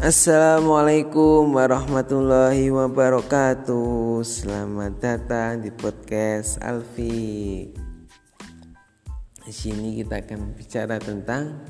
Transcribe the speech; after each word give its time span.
Assalamualaikum 0.00 1.52
warahmatullahi 1.52 2.72
wabarakatuh. 2.72 4.24
Selamat 4.24 4.96
datang 4.96 5.60
di 5.60 5.68
podcast 5.68 6.56
Alfi. 6.64 7.68
Di 9.44 9.52
sini 9.52 10.00
kita 10.00 10.24
akan 10.24 10.56
bicara 10.56 10.96
tentang 10.96 11.60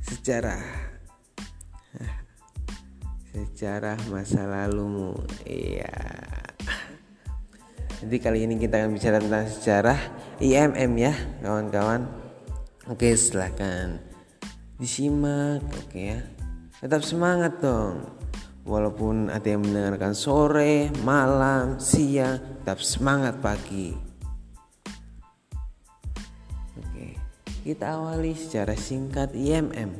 sejarah. 0.00 0.64
Sejarah 3.36 4.00
masa 4.08 4.48
lalumu. 4.48 5.12
Iya. 5.44 5.92
Jadi 8.00 8.16
kali 8.24 8.48
ini 8.48 8.56
kita 8.56 8.80
akan 8.80 8.96
bicara 8.96 9.20
tentang 9.20 9.52
sejarah 9.52 10.00
IMM 10.40 10.92
ya, 10.96 11.12
kawan-kawan. 11.44 12.08
Oke, 12.88 13.12
silahkan 13.20 14.00
disimak. 14.80 15.60
Oke 15.76 16.16
ya 16.16 16.35
tetap 16.80 17.02
semangat 17.04 17.60
dong. 17.60 18.04
Walaupun 18.66 19.30
ada 19.30 19.46
yang 19.46 19.62
mendengarkan 19.62 20.10
sore 20.10 20.90
malam 21.06 21.78
siang 21.78 22.42
tetap 22.66 22.82
semangat 22.82 23.38
pagi. 23.38 23.94
Oke 26.74 27.14
kita 27.66 27.98
awali 27.98 28.34
secara 28.34 28.78
singkat 28.78 29.34
IMM 29.34 29.90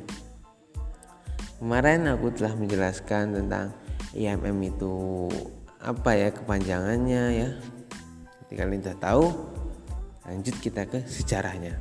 kemarin 1.59 2.07
aku 2.07 2.31
telah 2.31 2.53
menjelaskan 2.55 3.33
tentang 3.33 3.75
IMM 4.15 4.55
itu 4.71 5.27
apa 5.81 6.15
ya 6.15 6.29
kepanjangannya 6.31 7.23
ya. 7.43 7.49
Jadi 8.47 8.53
kalian 8.55 8.81
sudah 8.83 8.99
tahu 8.99 9.25
lanjut 10.27 10.55
kita 10.63 10.87
ke 10.87 11.03
sejarahnya. 11.07 11.75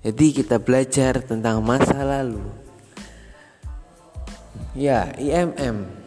Jadi 0.00 0.26
kita 0.32 0.56
belajar 0.58 1.20
tentang 1.22 1.60
masa 1.60 2.00
lalu 2.02 2.69
Ya, 4.70 5.10
IMM 5.18 5.98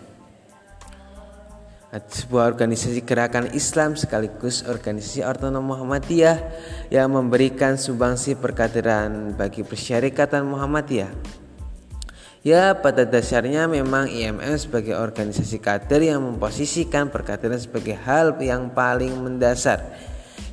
sebuah 1.93 2.49
organisasi 2.49 3.05
gerakan 3.05 3.53
Islam 3.53 3.93
sekaligus 3.93 4.65
organisasi 4.65 5.21
otonom 5.21 5.61
Muhammadiyah 5.61 6.41
yang 6.89 7.13
memberikan 7.13 7.77
sumbangsi 7.77 8.33
perkaderan 8.33 9.37
bagi 9.37 9.61
persyarikatan 9.61 10.41
Muhammadiyah. 10.47 11.11
Ya, 12.41 12.71
pada 12.75 13.03
dasarnya 13.03 13.67
memang 13.67 14.07
IMM 14.07 14.55
sebagai 14.55 14.95
organisasi 14.95 15.59
kader 15.59 15.99
yang 15.99 16.23
memposisikan 16.23 17.11
perkaderan 17.11 17.59
sebagai 17.59 17.99
hal 17.99 18.35
yang 18.39 18.71
paling 18.71 19.13
mendasar 19.19 19.79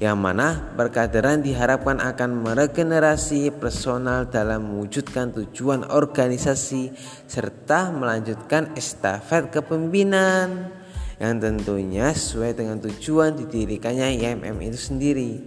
yang 0.01 0.17
mana 0.17 0.73
perkaderan 0.81 1.45
diharapkan 1.45 2.01
akan 2.01 2.41
meregenerasi 2.41 3.53
personal 3.53 4.33
dalam 4.33 4.65
mewujudkan 4.65 5.29
tujuan 5.37 5.84
organisasi 5.92 6.97
serta 7.29 7.92
melanjutkan 7.92 8.73
estafet 8.81 9.53
kepemimpinan 9.53 10.73
yang 11.20 11.37
tentunya 11.37 12.17
sesuai 12.17 12.57
dengan 12.57 12.81
tujuan 12.81 13.37
didirikannya 13.37 14.17
IMM 14.25 14.57
itu 14.65 14.81
sendiri 14.81 15.45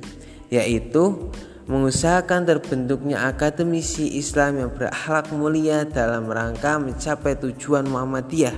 yaitu 0.54 1.34
mengusahakan 1.66 2.46
terbentuknya 2.46 3.26
akademisi 3.26 4.22
Islam 4.22 4.62
yang 4.62 4.70
berakhlak 4.70 5.34
mulia 5.34 5.82
dalam 5.90 6.30
rangka 6.30 6.78
mencapai 6.78 7.42
tujuan 7.42 7.90
Muhammadiyah. 7.90 8.54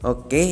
Oke, 0.00 0.44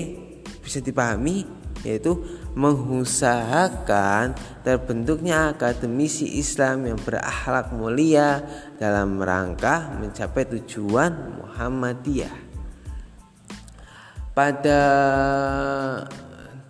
bisa 0.60 0.84
dipahami 0.84 1.48
yaitu 1.88 2.20
mengusahakan 2.52 4.36
terbentuknya 4.60 5.56
akademisi 5.56 6.36
Islam 6.36 6.84
yang 6.84 7.00
berakhlak 7.00 7.72
mulia 7.72 8.44
dalam 8.76 9.16
rangka 9.16 9.96
mencapai 9.96 10.44
tujuan 10.60 11.40
Muhammadiyah. 11.40 12.36
Pada 14.32 14.82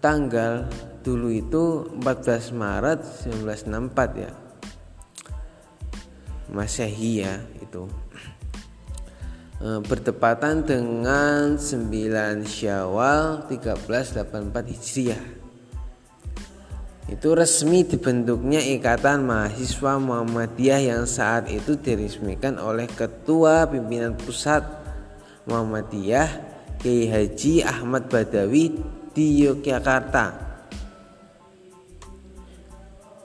tanggal 0.03 0.67
dulu 1.03 1.31
itu 1.31 1.87
14 1.99 2.55
Maret 2.55 3.01
1964 3.27 4.23
ya. 4.23 4.33
Masehi 6.53 7.25
ya 7.25 7.41
itu 7.65 7.89
e, 9.63 9.81
bertepatan 9.81 10.69
dengan 10.69 11.57
9 11.57 12.45
Syawal 12.45 13.49
1384 13.49 14.75
Hijriah 14.75 15.43
itu 17.11 17.35
resmi 17.35 17.83
dibentuknya 17.83 18.63
Ikatan 18.63 19.27
Mahasiswa 19.27 19.99
Muhammadiyah 19.99 20.81
yang 20.95 21.05
saat 21.09 21.51
itu 21.51 21.75
diresmikan 21.75 22.63
oleh 22.63 22.87
Ketua 22.87 23.67
Pimpinan 23.67 24.15
Pusat 24.15 24.63
Muhammadiyah 25.51 26.31
Kiai 26.79 27.11
Haji 27.11 27.67
Ahmad 27.67 28.07
Badawi 28.07 28.79
di 29.11 29.43
Yogyakarta 29.43 30.55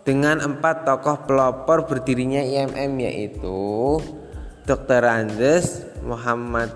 dengan 0.08 0.40
empat 0.40 0.88
tokoh 0.88 1.28
pelopor 1.28 1.84
berdirinya 1.84 2.40
IMM 2.40 2.96
yaitu 3.04 4.00
Dr. 4.64 5.04
Andes 5.04 5.84
Muhammad 6.00 6.72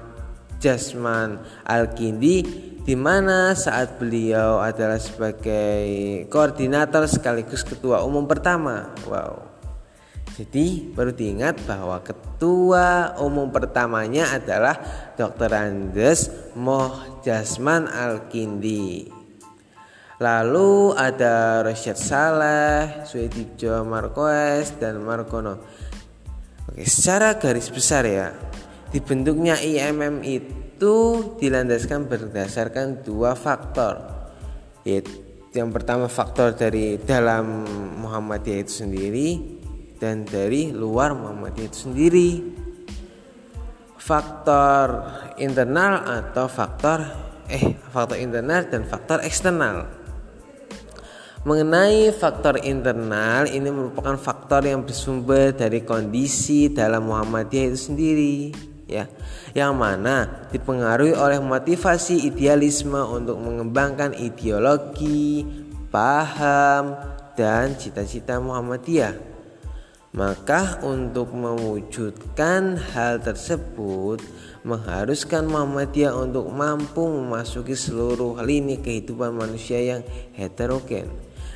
Jasman 0.59 1.39
Al-Kindi 1.63 2.69
di 2.81 2.97
mana 2.97 3.53
saat 3.53 4.01
beliau 4.01 4.57
adalah 4.57 4.97
sebagai 4.97 5.85
koordinator 6.33 7.05
sekaligus 7.05 7.61
ketua 7.61 8.01
umum 8.01 8.25
pertama. 8.25 8.89
Wow. 9.05 9.51
Jadi 10.31 10.89
perlu 10.89 11.13
diingat 11.13 11.61
bahwa 11.69 12.01
ketua 12.01 13.13
umum 13.21 13.53
pertamanya 13.53 14.33
adalah 14.33 14.79
Dr. 15.13 15.51
Andes 15.53 16.33
Moh 16.57 17.21
Jasman 17.21 17.85
Al-Kindi. 17.85 19.11
Lalu 20.21 20.97
ada 20.97 21.65
Rashid 21.65 21.97
Saleh, 21.97 23.05
Suedibjo 23.05 23.85
Marquez 23.85 24.73
dan 24.81 25.01
Markono. 25.01 25.61
Oke, 26.69 26.85
secara 26.85 27.37
garis 27.37 27.69
besar 27.73 28.05
ya, 28.05 28.29
dibentuknya 28.93 29.57
IMM 29.57 30.21
itu 30.21 30.60
itu 30.81 31.37
dilandaskan 31.37 32.09
berdasarkan 32.09 33.05
dua 33.05 33.37
faktor. 33.37 34.01
Yang 35.53 35.69
pertama 35.77 36.09
faktor 36.09 36.57
dari 36.57 36.97
dalam 36.97 37.69
Muhammadiyah 38.01 38.65
itu 38.65 38.81
sendiri 38.81 39.29
dan 40.01 40.25
dari 40.25 40.73
luar 40.73 41.13
Muhammadiyah 41.13 41.69
itu 41.69 41.77
sendiri. 41.85 42.29
Faktor 43.93 45.05
internal 45.37 46.01
atau 46.01 46.49
faktor 46.49 47.05
eh 47.45 47.77
faktor 47.93 48.17
internal 48.17 48.65
dan 48.65 48.81
faktor 48.81 49.21
eksternal. 49.21 49.85
Mengenai 51.45 52.09
faktor 52.09 52.57
internal 52.65 53.45
ini 53.45 53.69
merupakan 53.69 54.17
faktor 54.17 54.65
yang 54.65 54.81
bersumber 54.81 55.53
dari 55.53 55.85
kondisi 55.85 56.73
dalam 56.73 57.05
Muhammadiyah 57.05 57.69
itu 57.69 57.77
sendiri 57.77 58.70
ya 58.91 59.07
yang 59.55 59.79
mana 59.79 60.47
dipengaruhi 60.51 61.15
oleh 61.15 61.39
motivasi 61.39 62.27
idealisme 62.27 62.99
untuk 62.99 63.39
mengembangkan 63.39 64.11
ideologi, 64.19 65.47
paham 65.87 66.99
dan 67.39 67.79
cita-cita 67.79 68.43
Muhammadiyah. 68.43 69.31
Maka 70.11 70.83
untuk 70.83 71.31
mewujudkan 71.31 72.75
hal 72.91 73.23
tersebut 73.23 74.19
mengharuskan 74.67 75.47
Muhammadiyah 75.47 76.11
untuk 76.11 76.51
mampu 76.51 77.07
memasuki 77.07 77.79
seluruh 77.79 78.43
lini 78.43 78.83
kehidupan 78.83 79.31
manusia 79.31 79.79
yang 79.79 80.03
heterogen. 80.35 81.07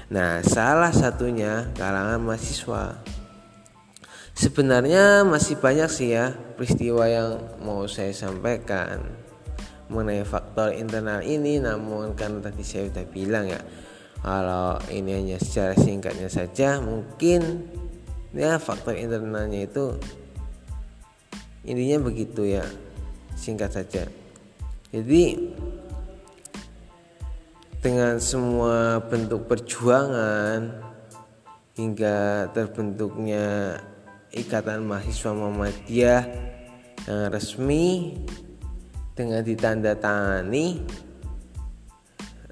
Nah, 0.08 0.40
salah 0.40 0.96
satunya 0.96 1.68
kalangan 1.76 2.24
mahasiswa. 2.24 2.96
Sebenarnya 4.36 5.24
masih 5.24 5.56
banyak 5.56 5.88
sih 5.88 6.12
ya 6.12 6.36
peristiwa 6.60 7.08
yang 7.08 7.40
mau 7.64 7.88
saya 7.88 8.12
sampaikan 8.12 9.00
mengenai 9.88 10.28
faktor 10.28 10.76
internal 10.76 11.24
ini. 11.24 11.64
Namun 11.64 12.20
kan 12.20 12.44
tadi 12.44 12.60
saya 12.60 12.92
sudah 12.92 13.08
bilang 13.08 13.48
ya 13.48 13.64
kalau 14.20 14.76
ini 14.92 15.16
hanya 15.16 15.38
secara 15.40 15.72
singkatnya 15.80 16.28
saja 16.28 16.84
mungkin 16.84 17.64
ya 18.36 18.60
faktor 18.60 19.00
internalnya 19.00 19.72
itu 19.72 19.96
intinya 21.64 22.04
begitu 22.04 22.44
ya 22.44 22.68
singkat 23.40 23.72
saja. 23.72 24.04
Jadi 24.92 25.24
dengan 27.80 28.20
semua 28.20 29.00
bentuk 29.00 29.48
perjuangan 29.48 30.76
hingga 31.80 32.52
terbentuknya 32.52 33.80
Ikatan 34.36 34.84
Mahasiswa 34.84 35.32
Muhammadiyah 35.32 36.24
yang 37.08 37.32
resmi 37.32 38.20
dengan 39.16 39.40
ditandatangani 39.40 40.84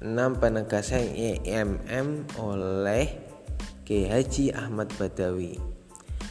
enam 0.00 0.40
penegasan 0.40 1.12
IMM 1.12 2.40
oleh 2.40 3.04
Kiai 3.84 4.08
Haji 4.08 4.56
Ahmad 4.56 4.88
Badawi. 4.96 5.60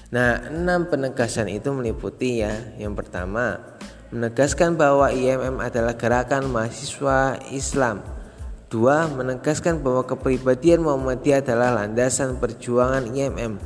Nah, 0.09 0.41
enam 0.49 0.89
penegasan 0.89 1.49
itu 1.53 1.69
meliputi 1.69 2.41
ya, 2.41 2.53
yang 2.81 2.97
pertama 2.97 3.61
menegaskan 4.13 4.77
bahwa 4.77 5.09
IMM 5.09 5.57
adalah 5.57 5.97
gerakan 5.97 6.49
mahasiswa 6.49 7.41
Islam. 7.49 8.01
Dua, 8.69 9.05
menegaskan 9.05 9.81
bahwa 9.85 10.05
kepribadian 10.05 10.81
Muhammadiyah 10.81 11.45
adalah 11.45 11.77
landasan 11.77 12.41
perjuangan 12.41 13.09
IMM. 13.09 13.57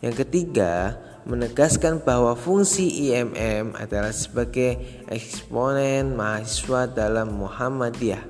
Yang 0.00 0.24
ketiga, 0.24 0.96
menegaskan 1.28 2.00
bahwa 2.00 2.32
fungsi 2.32 3.12
IMM 3.12 3.76
adalah 3.76 4.12
sebagai 4.12 4.80
eksponen 5.08 6.16
mahasiswa 6.16 6.88
dalam 6.88 7.36
Muhammadiyah. 7.36 8.24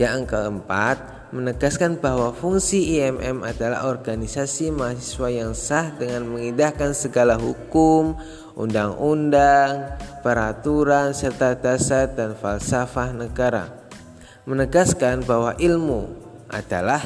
Yang 0.00 0.32
keempat, 0.32 0.96
menegaskan 1.32 1.96
bahwa 1.96 2.32
fungsi 2.36 3.00
IMM 3.00 3.44
adalah 3.44 3.88
organisasi 3.88 4.68
mahasiswa 4.72 5.28
yang 5.32 5.52
sah 5.56 5.92
dengan 5.96 6.28
mengindahkan 6.28 6.92
segala 6.92 7.40
hukum, 7.40 8.16
undang-undang, 8.52 9.96
peraturan, 10.20 11.16
serta 11.16 11.56
dasar 11.56 12.12
dan 12.12 12.36
falsafah 12.36 13.16
negara. 13.16 13.72
Menegaskan 14.44 15.24
bahwa 15.24 15.56
ilmu 15.56 16.12
adalah 16.52 17.00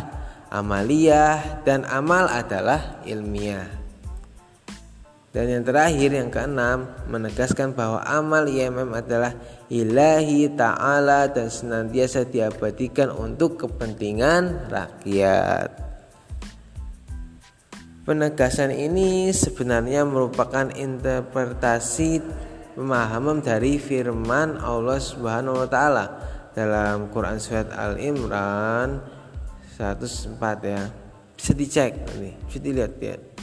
amaliyah 0.51 1.63
dan 1.63 1.87
amal 1.87 2.27
adalah 2.27 2.99
ilmiah. 3.07 3.86
Dan 5.37 5.53
yang 5.53 5.69
terakhir 5.69 6.17
yang 6.17 6.33
keenam 6.33 6.89
menegaskan 7.13 7.77
bahwa 7.77 8.01
amal 8.09 8.49
IMM 8.49 8.89
adalah 8.97 9.37
ilahi 9.69 10.49
ta'ala 10.49 11.29
dan 11.29 11.53
senantiasa 11.53 12.25
diabadikan 12.25 13.13
untuk 13.13 13.61
kepentingan 13.61 14.73
rakyat. 14.73 15.77
Penegasan 18.09 18.73
ini 18.73 19.29
sebenarnya 19.29 20.09
merupakan 20.09 20.73
interpretasi 20.73 22.25
pemahaman 22.73 23.45
dari 23.45 23.77
firman 23.77 24.57
Allah 24.57 24.97
Subhanahu 24.97 25.61
wa 25.61 25.69
taala 25.69 26.17
dalam 26.57 27.13
Quran 27.13 27.37
surat 27.37 27.69
Al-Imran 27.77 29.05
104 29.77 30.41
ya. 30.65 30.81
Bisa 31.37 31.53
dicek 31.53 31.93
ini, 32.17 32.33
bisa 32.49 32.57
dilihat 32.57 32.97
ya. 33.05 33.36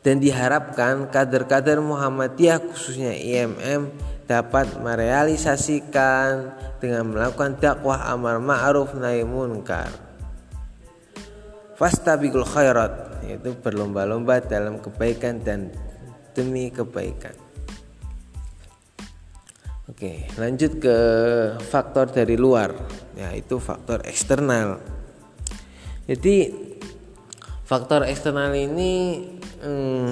Dan 0.00 0.16
diharapkan 0.16 1.12
kader-kader 1.12 1.80
Muhammadiyah 1.84 2.72
khususnya 2.72 3.12
IMM 3.12 3.92
dapat 4.24 4.80
merealisasikan 4.80 6.56
dengan 6.80 7.12
melakukan 7.12 7.60
dakwah 7.60 8.08
amar 8.08 8.40
ma'ruf 8.40 8.96
nahi 8.96 9.26
munkar 9.28 10.10
fastabiqul 11.80 12.44
khairat 12.44 13.24
yaitu 13.24 13.56
berlomba-lomba 13.56 14.44
dalam 14.44 14.84
kebaikan 14.84 15.40
dan 15.40 15.72
demi 16.36 16.68
kebaikan. 16.68 17.32
Oke, 19.88 20.28
lanjut 20.38 20.78
ke 20.78 20.96
faktor 21.66 22.12
dari 22.12 22.38
luar, 22.38 22.70
yaitu 23.18 23.58
faktor 23.58 24.04
eksternal. 24.06 24.78
Jadi 26.06 26.52
faktor 27.66 28.06
eksternal 28.06 28.54
ini 28.54 29.24
hmm, 29.60 30.08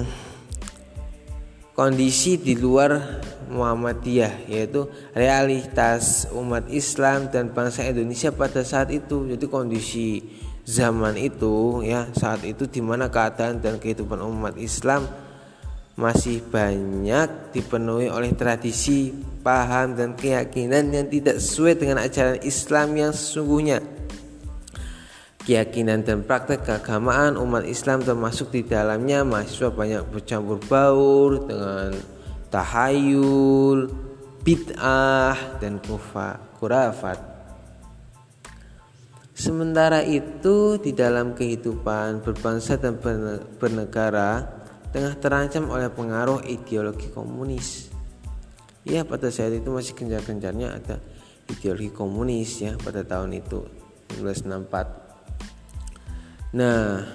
kondisi 1.73 2.37
di 2.37 2.53
luar 2.57 3.21
Muhammadiyah 3.49 4.45
yaitu 4.45 4.85
realitas 5.17 6.29
umat 6.31 6.69
Islam 6.69 7.33
dan 7.33 7.49
bangsa 7.49 7.85
Indonesia 7.89 8.29
pada 8.29 8.61
saat 8.61 8.93
itu. 8.93 9.25
Jadi 9.25 9.45
kondisi 9.49 10.21
zaman 10.69 11.17
itu 11.17 11.81
ya 11.81 12.05
saat 12.13 12.45
itu 12.45 12.69
di 12.69 12.79
mana 12.79 13.09
keadaan 13.09 13.57
dan 13.57 13.81
kehidupan 13.81 14.21
umat 14.21 14.53
Islam 14.61 15.09
masih 15.99 16.39
banyak 16.47 17.51
dipenuhi 17.51 18.07
oleh 18.07 18.31
tradisi, 18.31 19.11
paham 19.43 19.99
dan 19.99 20.15
keyakinan 20.15 20.95
yang 20.95 21.07
tidak 21.11 21.43
sesuai 21.43 21.75
dengan 21.75 21.99
ajaran 21.99 22.39
Islam 22.39 22.95
yang 22.95 23.11
sesungguhnya. 23.11 23.98
Keyakinan 25.39 26.03
dan 26.03 26.27
praktek 26.27 26.67
keagamaan 26.67 27.39
umat 27.39 27.63
Islam 27.63 28.03
termasuk 28.03 28.51
di 28.51 28.67
dalamnya 28.67 29.23
mahasiswa 29.23 29.71
banyak 29.71 30.03
bercampur 30.11 30.59
baur 30.67 31.47
dengan 31.47 31.95
tahayul, 32.51 33.87
bid'ah 34.43 35.61
dan 35.63 35.79
kufa, 35.79 36.37
kurafat. 36.59 37.17
Sementara 39.39 40.03
itu 40.03 40.75
di 40.83 40.91
dalam 40.91 41.31
kehidupan 41.31 42.19
berbangsa 42.19 42.75
dan 42.75 42.99
bernegara 43.55 44.43
tengah 44.91 45.15
terancam 45.15 45.71
oleh 45.71 45.87
pengaruh 45.87 46.43
ideologi 46.43 47.07
komunis. 47.07 47.87
Ya 48.83 49.07
pada 49.07 49.31
saat 49.31 49.55
itu 49.55 49.71
masih 49.71 49.95
gencar-gencarnya 49.95 50.75
ada 50.75 50.99
ideologi 51.47 51.87
komunis 51.87 52.59
ya 52.59 52.75
pada 52.75 53.07
tahun 53.07 53.39
itu 53.39 53.63
1964. 54.19 54.98
Nah 56.53 57.05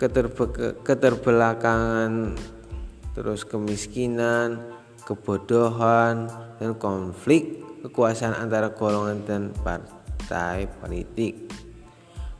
keterbe 0.00 0.80
keterbelakangan 0.80 2.34
terus 3.14 3.46
kemiskinan, 3.46 4.74
kebodohan 5.06 6.26
dan 6.58 6.74
konflik 6.80 7.62
kekuasaan 7.84 8.32
antara 8.40 8.72
golongan 8.72 9.20
dan 9.28 9.42
partai 9.60 10.66
politik. 10.80 11.52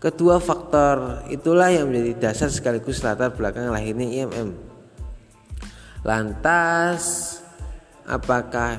Kedua 0.00 0.36
faktor 0.36 1.25
itulah 1.32 1.72
yang 1.72 1.88
menjadi 1.88 2.28
dasar 2.28 2.48
sekaligus 2.52 3.00
latar 3.00 3.32
belakang 3.32 3.72
lahirnya 3.72 4.04
IMM. 4.25 4.52
Lantas, 6.04 7.40
apakah 8.04 8.76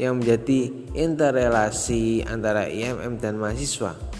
yang 0.00 0.16
menjadi 0.16 0.72
interrelasi 0.96 2.24
antara 2.24 2.64
IMM 2.64 3.20
dan 3.20 3.36
mahasiswa? 3.36 4.11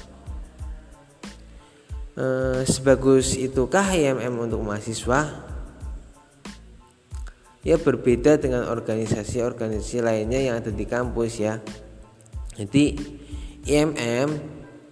E, 2.12 2.24
sebagus 2.68 3.40
itukah 3.40 3.88
IMM 3.96 4.36
untuk 4.36 4.60
mahasiswa? 4.60 5.48
Ya 7.62 7.78
berbeda 7.78 8.36
dengan 8.36 8.68
organisasi-organisasi 8.68 10.02
lainnya 10.02 10.40
yang 10.42 10.60
ada 10.60 10.68
di 10.68 10.84
kampus 10.84 11.40
ya. 11.40 11.62
Jadi 12.58 12.98
IMM 13.64 14.28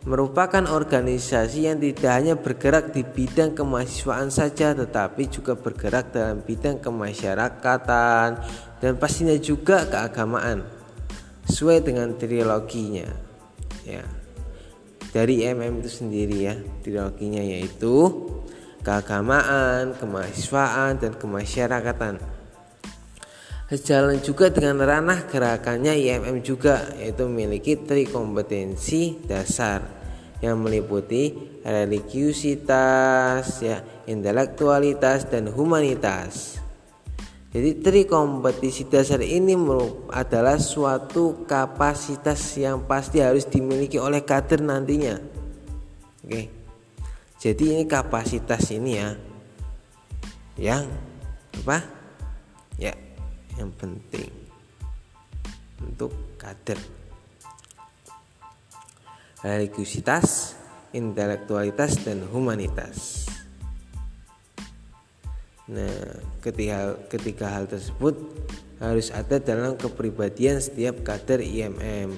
merupakan 0.09 0.65
organisasi 0.65 1.69
yang 1.69 1.77
tidak 1.77 2.13
hanya 2.17 2.35
bergerak 2.41 2.97
di 2.97 3.05
bidang 3.05 3.53
kemahasiswaan 3.53 4.33
saja 4.33 4.73
tetapi 4.73 5.29
juga 5.29 5.53
bergerak 5.61 6.17
dalam 6.17 6.41
bidang 6.41 6.81
kemasyarakatan 6.81 8.41
dan 8.81 8.93
pastinya 8.97 9.37
juga 9.37 9.85
keagamaan 9.85 10.65
sesuai 11.45 11.85
dengan 11.85 12.17
triloginya 12.17 13.13
ya 13.85 14.01
dari 15.11 15.43
IMM 15.43 15.83
itu 15.83 15.91
sendiri 15.91 16.37
ya 16.47 16.55
triloginya 16.83 17.43
yaitu 17.43 18.31
keagamaan, 18.81 19.99
kemahasiswaan 19.99 21.03
dan 21.03 21.13
kemasyarakatan 21.19 22.23
Sejalan 23.71 24.19
juga 24.19 24.51
dengan 24.51 24.83
ranah 24.83 25.31
gerakannya 25.31 25.95
IMM 25.95 26.43
juga 26.43 26.91
yaitu 26.99 27.31
memiliki 27.31 27.79
tri 27.79 28.03
kompetensi 28.03 29.23
dasar 29.23 29.87
yang 30.43 30.59
meliputi 30.59 31.31
religiusitas, 31.63 33.63
ya, 33.63 33.79
intelektualitas 34.11 35.31
dan 35.31 35.55
humanitas. 35.55 36.59
Jadi 37.51 37.83
tri 37.83 38.07
kompetisi 38.07 38.87
dasar 38.87 39.19
ini 39.27 39.59
adalah 40.15 40.55
suatu 40.63 41.43
kapasitas 41.51 42.39
yang 42.55 42.87
pasti 42.87 43.19
harus 43.19 43.43
dimiliki 43.51 43.99
oleh 43.99 44.23
kader 44.23 44.63
nantinya. 44.63 45.19
Oke. 46.23 46.43
Jadi 47.43 47.75
ini 47.75 47.85
kapasitas 47.91 48.71
ini 48.71 48.93
ya. 48.95 49.11
Yang 50.61 50.95
apa? 51.67 51.79
Ya, 52.79 52.95
yang 53.59 53.75
penting 53.75 54.31
untuk 55.81 56.13
kader 56.39 56.79
religiusitas, 59.41 60.55
intelektualitas 60.93 61.97
dan 62.05 62.29
humanitas. 62.29 63.30
Nah, 65.71 66.19
ketika 66.43 66.99
ketiga 67.07 67.47
hal 67.47 67.71
tersebut 67.71 68.19
harus 68.83 69.15
ada 69.15 69.39
dalam 69.39 69.79
kepribadian 69.79 70.59
setiap 70.59 71.07
kader 71.07 71.39
IMM. 71.39 72.11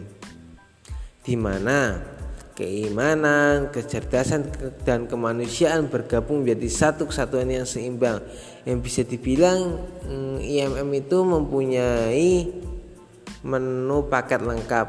Di 1.20 1.36
mana 1.36 2.00
keimanan, 2.56 3.68
kecerdasan 3.68 4.48
dan 4.88 5.04
kemanusiaan 5.04 5.92
bergabung 5.92 6.44
menjadi 6.44 6.68
satu 6.68 7.12
kesatuan 7.12 7.52
yang 7.52 7.68
seimbang 7.68 8.24
yang 8.64 8.80
bisa 8.80 9.04
dibilang 9.04 9.76
IMM 10.40 10.88
itu 10.96 11.18
mempunyai 11.20 12.48
menu 13.42 13.98
paket 14.06 14.40
lengkap 14.40 14.88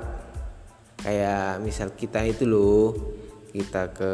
kayak 1.01 1.59
misal 1.59 1.91
kita 1.97 2.21
itu 2.23 2.45
loh 2.45 2.93
kita 3.49 3.89
ke 3.91 4.13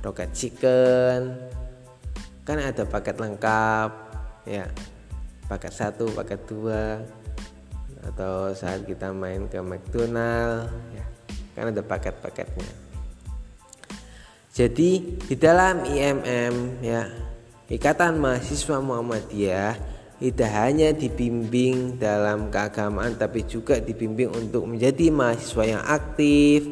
Rocket 0.00 0.30
Chicken 0.30 1.18
kan 2.48 2.56
ada 2.64 2.88
paket 2.88 3.20
lengkap 3.20 3.90
ya. 4.48 4.64
Paket 5.44 5.72
satu 5.76 6.08
paket 6.16 6.40
dua 6.48 7.04
atau 8.08 8.56
saat 8.56 8.88
kita 8.88 9.12
main 9.12 9.44
ke 9.52 9.60
McDonald 9.60 10.72
ya. 10.96 11.04
Kan 11.52 11.76
ada 11.76 11.84
paket-paketnya. 11.84 12.72
Jadi 14.56 15.20
di 15.28 15.34
dalam 15.36 15.84
IMM 15.84 16.80
ya 16.80 17.04
Ikatan 17.68 18.16
Mahasiswa 18.16 18.80
Muhammadiyah 18.80 19.76
tidak 20.18 20.50
hanya 20.56 20.88
dibimbing 20.96 22.00
dalam 22.00 22.48
keagamaan 22.48 23.14
tapi 23.20 23.44
juga 23.44 23.76
dibimbing 23.76 24.32
untuk 24.32 24.64
menjadi 24.66 25.12
mahasiswa 25.12 25.64
yang 25.76 25.84
aktif, 25.84 26.64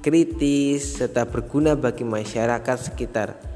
kritis 0.00 0.96
serta 0.96 1.28
berguna 1.28 1.76
bagi 1.76 2.06
masyarakat 2.06 2.76
sekitar 2.80 3.47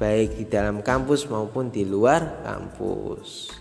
baik 0.00 0.40
di 0.40 0.44
dalam 0.48 0.80
kampus 0.80 1.28
maupun 1.28 1.68
di 1.68 1.84
luar 1.84 2.40
kampus. 2.40 3.52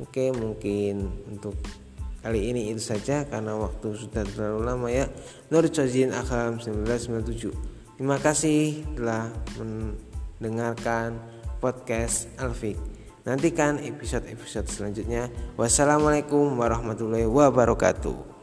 Oke, 0.00 0.32
mungkin 0.32 1.06
untuk 1.28 1.54
kali 2.24 2.50
ini 2.50 2.72
itu 2.72 2.80
saja 2.80 3.28
karena 3.28 3.54
waktu 3.54 3.94
sudah 3.94 4.24
terlalu 4.24 4.60
lama 4.64 4.88
ya. 4.88 5.06
Nur 5.52 5.68
Jazin 5.68 6.10
Akam 6.10 6.56
1997. 6.58 7.52
Terima 8.00 8.18
kasih 8.18 8.82
telah 8.96 9.30
mendengarkan 9.60 11.20
podcast 11.62 12.26
Alfik. 12.40 12.80
Nantikan 13.22 13.78
episode-episode 13.78 14.66
selanjutnya. 14.66 15.30
Wassalamualaikum 15.54 16.58
warahmatullahi 16.58 17.28
wabarakatuh. 17.28 18.33